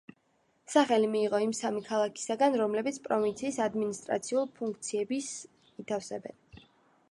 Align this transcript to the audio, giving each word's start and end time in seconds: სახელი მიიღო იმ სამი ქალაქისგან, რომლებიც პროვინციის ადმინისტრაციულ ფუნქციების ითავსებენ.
სახელი 0.75 1.09
მიიღო 1.15 1.41
იმ 1.47 1.51
სამი 1.57 1.83
ქალაქისგან, 1.89 2.57
რომლებიც 2.63 2.97
პროვინციის 3.09 3.61
ადმინისტრაციულ 3.67 4.51
ფუნქციების 4.61 5.31
ითავსებენ. 5.85 6.41